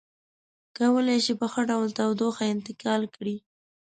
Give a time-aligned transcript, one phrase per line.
[0.77, 3.37] کولی شي په ښه ډول تودوخه انتقال کړي.